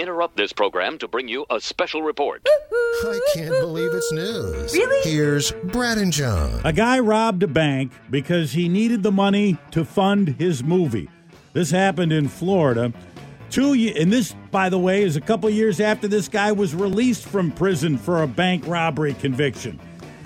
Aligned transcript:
interrupt 0.00 0.36
this 0.36 0.52
program 0.52 0.98
to 0.98 1.08
bring 1.08 1.28
you 1.28 1.44
a 1.50 1.60
special 1.60 2.02
report. 2.02 2.46
I 3.02 3.20
can't 3.34 3.50
believe 3.60 3.90
it's 3.92 4.12
news. 4.12 4.72
Really? 4.72 5.10
Here's 5.10 5.52
Brad 5.52 5.98
and 5.98 6.12
John. 6.12 6.60
A 6.64 6.72
guy 6.72 6.98
robbed 6.98 7.42
a 7.42 7.46
bank 7.48 7.92
because 8.10 8.52
he 8.52 8.68
needed 8.68 9.02
the 9.02 9.12
money 9.12 9.58
to 9.72 9.84
fund 9.84 10.28
his 10.38 10.64
movie. 10.64 11.08
This 11.52 11.70
happened 11.70 12.12
in 12.12 12.28
Florida. 12.28 12.92
Two 13.50 13.74
ye- 13.74 14.00
and 14.00 14.12
this, 14.12 14.34
by 14.50 14.68
the 14.68 14.78
way, 14.78 15.02
is 15.02 15.16
a 15.16 15.20
couple 15.20 15.50
years 15.50 15.80
after 15.80 16.06
this 16.08 16.28
guy 16.28 16.52
was 16.52 16.74
released 16.74 17.26
from 17.26 17.50
prison 17.50 17.98
for 17.98 18.22
a 18.22 18.26
bank 18.26 18.64
robbery 18.66 19.14
conviction. 19.14 19.78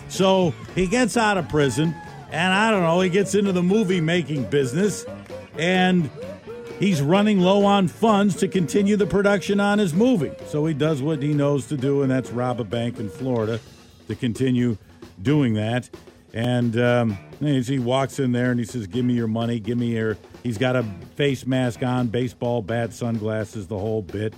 So 0.08 0.52
he 0.74 0.86
gets 0.86 1.16
out 1.16 1.38
of 1.38 1.48
prison, 1.48 1.94
and 2.30 2.52
I 2.52 2.70
don't 2.70 2.82
know, 2.82 3.00
he 3.00 3.08
gets 3.08 3.34
into 3.34 3.52
the 3.52 3.62
movie 3.62 4.00
making 4.00 4.44
business, 4.50 5.06
and 5.58 6.10
he's 6.78 7.02
running 7.02 7.40
low 7.40 7.64
on 7.64 7.88
funds 7.88 8.36
to 8.36 8.46
continue 8.48 8.96
the 8.96 9.06
production 9.06 9.58
on 9.60 9.78
his 9.78 9.94
movie. 9.94 10.32
So 10.46 10.66
he 10.66 10.74
does 10.74 11.00
what 11.02 11.22
he 11.22 11.32
knows 11.34 11.66
to 11.68 11.76
do, 11.76 12.02
and 12.02 12.10
that's 12.10 12.30
rob 12.30 12.60
a 12.60 12.64
bank 12.64 12.98
in 12.98 13.08
Florida 13.08 13.60
to 14.08 14.14
continue 14.14 14.76
doing 15.20 15.54
that. 15.54 15.88
And 16.32 16.78
um, 16.78 17.18
he 17.40 17.78
walks 17.78 18.18
in 18.18 18.32
there 18.32 18.50
and 18.50 18.58
he 18.58 18.66
says, 18.66 18.88
Give 18.88 19.04
me 19.04 19.14
your 19.14 19.28
money, 19.28 19.60
give 19.60 19.78
me 19.78 19.92
your. 19.92 20.18
He's 20.42 20.58
got 20.58 20.74
a 20.76 20.82
face 21.14 21.46
mask 21.46 21.82
on, 21.82 22.08
baseball 22.08 22.60
bat, 22.60 22.92
sunglasses, 22.92 23.66
the 23.68 23.78
whole 23.78 24.02
bit. 24.02 24.34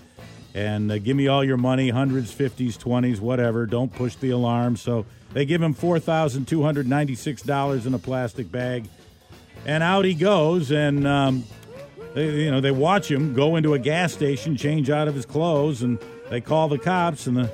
And 0.55 0.93
uh, 0.93 0.99
give 0.99 1.17
me 1.17 1.29
all 1.29 1.43
your 1.43 1.57
money, 1.57 1.89
hundreds, 1.91 2.33
fifties, 2.33 2.77
twenties, 2.77 3.21
whatever. 3.21 3.67
Don't 3.67 3.93
push 3.93 4.15
the 4.17 4.31
alarm. 4.31 4.77
So 4.77 5.07
they 5.33 5.45
give 5.45 5.61
him 5.61 5.75
$4,296 5.75 7.87
in 7.87 7.95
a 7.95 7.99
plastic 7.99 8.53
bag. 8.53 8.89
And 9.67 9.83
out 9.83 10.05
he 10.05 10.15
goes. 10.15 10.71
And 10.71 11.05
um, 11.07 11.45
they, 12.17 12.45
you 12.45 12.51
know, 12.51 12.63
they 12.63 12.71
watch 12.71 13.11
him 13.11 13.35
go 13.35 13.57
into 13.57 13.75
a 13.75 13.79
gas 13.79 14.11
station, 14.11 14.57
change 14.57 14.89
out 14.89 15.07
of 15.07 15.15
his 15.15 15.27
clothes, 15.27 15.83
and 15.83 15.99
they 16.31 16.41
call 16.41 16.67
the 16.67 16.79
cops, 16.79 17.27
and 17.27 17.37
the 17.37 17.53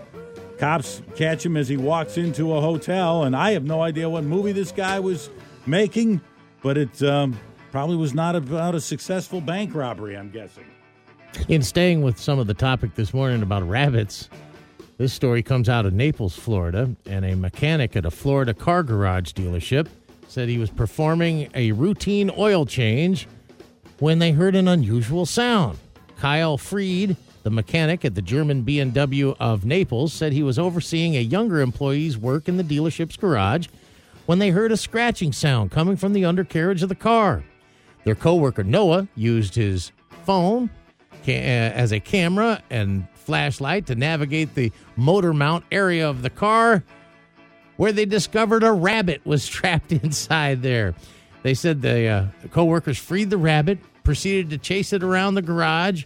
cops 0.56 1.02
catch 1.16 1.44
him 1.44 1.56
as 1.56 1.68
he 1.68 1.76
walks 1.76 2.16
into 2.16 2.54
a 2.54 2.60
hotel. 2.60 3.24
And 3.24 3.34
I 3.34 3.50
have 3.50 3.64
no 3.64 3.82
idea 3.82 4.08
what 4.08 4.22
movie 4.22 4.52
this 4.52 4.70
guy 4.70 5.00
was 5.00 5.30
making, 5.66 6.20
but 6.62 6.78
it 6.78 7.02
um, 7.02 7.36
probably 7.72 7.96
was 7.96 8.14
not 8.14 8.36
about 8.36 8.76
a 8.76 8.80
successful 8.80 9.40
bank 9.40 9.74
robbery, 9.74 10.16
I'm 10.16 10.30
guessing. 10.30 10.66
In 11.48 11.62
staying 11.62 12.02
with 12.02 12.16
some 12.20 12.38
of 12.38 12.46
the 12.46 12.54
topic 12.54 12.94
this 12.94 13.12
morning 13.12 13.42
about 13.42 13.68
rabbits, 13.68 14.28
this 14.96 15.12
story 15.12 15.42
comes 15.42 15.68
out 15.68 15.86
of 15.86 15.92
Naples, 15.92 16.36
Florida, 16.36 16.88
and 17.06 17.24
a 17.24 17.34
mechanic 17.34 17.96
at 17.96 18.06
a 18.06 18.12
Florida 18.12 18.54
car 18.54 18.84
garage 18.84 19.32
dealership 19.32 19.88
said 20.28 20.48
he 20.48 20.58
was 20.58 20.70
performing 20.70 21.50
a 21.54 21.72
routine 21.72 22.30
oil 22.38 22.64
change 22.64 23.26
when 24.02 24.18
they 24.18 24.32
heard 24.32 24.56
an 24.56 24.66
unusual 24.66 25.24
sound. 25.24 25.78
Kyle 26.16 26.58
Fried, 26.58 27.16
the 27.44 27.50
mechanic 27.50 28.04
at 28.04 28.16
the 28.16 28.20
Germain 28.20 28.64
BMW 28.64 29.36
of 29.38 29.64
Naples, 29.64 30.12
said 30.12 30.32
he 30.32 30.42
was 30.42 30.58
overseeing 30.58 31.14
a 31.14 31.20
younger 31.20 31.60
employee's 31.60 32.18
work 32.18 32.48
in 32.48 32.56
the 32.56 32.64
dealership's 32.64 33.16
garage 33.16 33.68
when 34.26 34.40
they 34.40 34.50
heard 34.50 34.72
a 34.72 34.76
scratching 34.76 35.32
sound 35.32 35.70
coming 35.70 35.96
from 35.96 36.14
the 36.14 36.24
undercarriage 36.24 36.82
of 36.82 36.88
the 36.88 36.96
car. 36.96 37.44
Their 38.02 38.16
coworker 38.16 38.64
Noah 38.64 39.06
used 39.14 39.54
his 39.54 39.92
phone 40.24 40.68
uh, 41.28 41.30
as 41.30 41.92
a 41.92 42.00
camera 42.00 42.60
and 42.70 43.06
flashlight 43.14 43.86
to 43.86 43.94
navigate 43.94 44.56
the 44.56 44.72
motor 44.96 45.32
mount 45.32 45.64
area 45.70 46.10
of 46.10 46.22
the 46.22 46.30
car 46.30 46.82
where 47.76 47.92
they 47.92 48.04
discovered 48.04 48.64
a 48.64 48.72
rabbit 48.72 49.24
was 49.24 49.46
trapped 49.46 49.92
inside 49.92 50.60
there. 50.60 50.92
They 51.44 51.54
said 51.54 51.82
the 51.82 52.06
uh, 52.06 52.26
co-workers 52.50 52.98
freed 52.98 53.30
the 53.30 53.38
rabbit, 53.38 53.78
proceeded 54.04 54.50
to 54.50 54.58
chase 54.58 54.92
it 54.92 55.02
around 55.02 55.34
the 55.34 55.42
garage, 55.42 56.04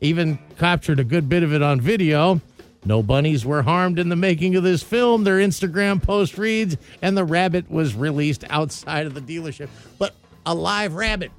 even 0.00 0.38
captured 0.58 1.00
a 1.00 1.04
good 1.04 1.28
bit 1.28 1.42
of 1.42 1.52
it 1.52 1.62
on 1.62 1.80
video. 1.80 2.40
No 2.84 3.02
bunnies 3.02 3.44
were 3.44 3.62
harmed 3.62 3.98
in 3.98 4.08
the 4.08 4.16
making 4.16 4.54
of 4.54 4.62
this 4.62 4.82
film. 4.82 5.24
Their 5.24 5.38
Instagram 5.38 6.00
post 6.00 6.38
reads, 6.38 6.76
and 7.02 7.16
the 7.16 7.24
rabbit 7.24 7.68
was 7.70 7.94
released 7.94 8.44
outside 8.48 9.06
of 9.06 9.14
the 9.14 9.20
dealership. 9.20 9.68
But 9.98 10.14
a 10.44 10.54
live 10.54 10.94
rabbit, 10.94 11.32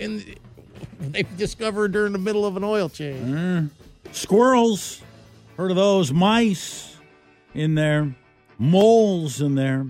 in 0.00 0.36
they 1.00 1.22
discovered 1.36 1.92
during 1.92 2.12
the 2.12 2.18
middle 2.18 2.44
of 2.44 2.56
an 2.56 2.64
oil 2.64 2.88
change. 2.88 3.70
Squirrels, 4.12 5.00
heard 5.56 5.70
of 5.70 5.76
those? 5.76 6.12
Mice 6.12 6.96
in 7.54 7.74
there, 7.74 8.14
moles 8.58 9.40
in 9.40 9.54
there. 9.54 9.86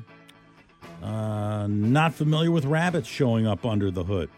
Uh, 1.02 1.66
not 1.68 2.14
familiar 2.14 2.50
with 2.50 2.64
rabbits 2.64 3.08
showing 3.08 3.46
up 3.46 3.66
under 3.66 3.90
the 3.90 4.04
hood. 4.04 4.30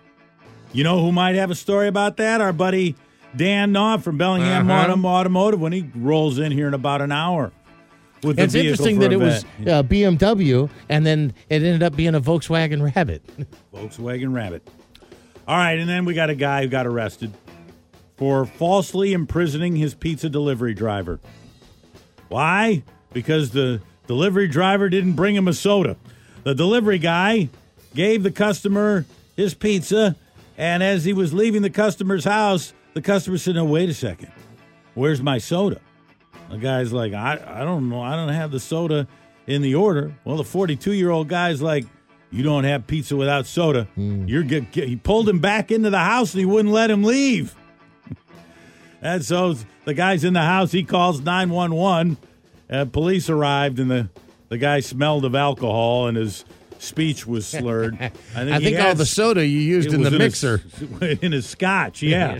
You 0.72 0.84
know 0.84 1.00
who 1.00 1.12
might 1.12 1.34
have 1.36 1.50
a 1.50 1.54
story 1.54 1.88
about 1.88 2.16
that? 2.18 2.40
Our 2.40 2.52
buddy 2.52 2.96
Dan 3.34 3.72
Knopf 3.72 4.02
from 4.04 4.18
Bellingham 4.18 4.70
Uh-huh. 4.70 4.88
Autom- 4.94 5.04
Automotive 5.04 5.60
when 5.60 5.72
he 5.72 5.88
rolls 5.94 6.38
in 6.38 6.52
here 6.52 6.68
in 6.68 6.74
about 6.74 7.00
an 7.02 7.12
hour. 7.12 7.52
With 8.22 8.36
the 8.36 8.42
It's 8.44 8.54
interesting 8.54 8.98
that 9.00 9.12
it 9.12 9.20
was 9.20 9.44
uh, 9.66 9.82
BMW, 9.82 10.70
and 10.88 11.04
then 11.06 11.34
it 11.50 11.62
ended 11.62 11.82
up 11.82 11.94
being 11.94 12.14
a 12.14 12.20
Volkswagen 12.20 12.82
Rabbit. 12.94 13.22
Volkswagen 13.74 14.34
Rabbit. 14.34 14.66
All 15.46 15.56
right, 15.56 15.78
and 15.78 15.88
then 15.88 16.04
we 16.04 16.14
got 16.14 16.30
a 16.30 16.34
guy 16.34 16.62
who 16.62 16.68
got 16.68 16.86
arrested 16.86 17.32
for 18.16 18.46
falsely 18.46 19.12
imprisoning 19.12 19.76
his 19.76 19.94
pizza 19.94 20.28
delivery 20.28 20.74
driver. 20.74 21.20
Why? 22.28 22.82
Because 23.12 23.50
the 23.50 23.80
delivery 24.06 24.48
driver 24.48 24.88
didn't 24.88 25.12
bring 25.12 25.36
him 25.36 25.46
a 25.46 25.52
soda. 25.52 25.96
The 26.42 26.54
delivery 26.54 26.98
guy 26.98 27.50
gave 27.94 28.22
the 28.22 28.32
customer 28.32 29.04
his 29.36 29.52
pizza, 29.54 30.16
and 30.56 30.82
as 30.82 31.04
he 31.04 31.12
was 31.12 31.32
leaving 31.34 31.62
the 31.62 31.70
customer's 31.70 32.24
house, 32.24 32.72
the 32.94 33.02
customer 33.02 33.38
said, 33.38 33.54
No, 33.56 33.64
wait 33.64 33.88
a 33.88 33.94
second. 33.94 34.32
Where's 34.94 35.20
my 35.22 35.38
soda? 35.38 35.80
The 36.50 36.58
guy's 36.58 36.92
like, 36.92 37.12
I, 37.12 37.42
I 37.46 37.64
don't 37.64 37.88
know. 37.88 38.00
I 38.02 38.14
don't 38.16 38.28
have 38.28 38.50
the 38.52 38.60
soda 38.60 39.06
in 39.46 39.62
the 39.62 39.74
order. 39.74 40.14
Well, 40.24 40.36
the 40.36 40.44
42 40.44 40.92
year 40.92 41.10
old 41.10 41.28
guy's 41.28 41.60
like, 41.60 41.84
You 42.30 42.42
don't 42.42 42.64
have 42.64 42.86
pizza 42.86 43.16
without 43.16 43.46
soda. 43.46 43.88
You're 43.96 44.42
get, 44.44 44.72
get- 44.72 44.88
He 44.88 44.96
pulled 44.96 45.28
him 45.28 45.38
back 45.40 45.70
into 45.70 45.90
the 45.90 45.98
house 45.98 46.32
and 46.34 46.40
he 46.40 46.46
wouldn't 46.46 46.72
let 46.72 46.90
him 46.90 47.02
leave. 47.04 47.54
and 49.02 49.24
so 49.24 49.54
the 49.84 49.94
guy's 49.94 50.24
in 50.24 50.32
the 50.32 50.42
house. 50.42 50.72
He 50.72 50.84
calls 50.84 51.20
911. 51.20 52.16
Uh, 52.68 52.84
police 52.86 53.28
arrived 53.30 53.78
and 53.78 53.90
the, 53.90 54.08
the 54.48 54.58
guy 54.58 54.80
smelled 54.80 55.24
of 55.24 55.34
alcohol 55.34 56.06
and 56.08 56.16
his 56.16 56.44
speech 56.78 57.26
was 57.26 57.46
slurred. 57.46 57.94
I 58.00 58.08
think, 58.08 58.52
I 58.52 58.58
think 58.58 58.80
all 58.80 58.94
the 58.94 59.06
soda 59.06 59.46
you 59.46 59.58
used 59.58 59.92
in 59.92 60.02
the 60.02 60.10
mixer. 60.10 60.62
in 61.22 61.32
his 61.32 61.46
scotch, 61.46 62.02
yeah. 62.02 62.38